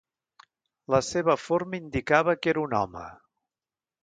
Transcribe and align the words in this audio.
La 0.95 1.01
seva 1.07 1.35
forma 1.41 1.81
indicava 1.81 2.37
que 2.41 2.53
era 2.55 2.65
un 2.67 2.75
home. 2.81 3.05